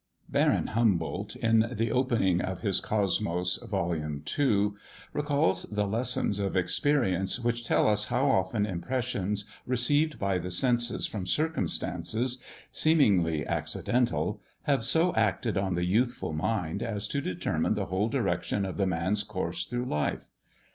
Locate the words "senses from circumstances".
10.49-12.41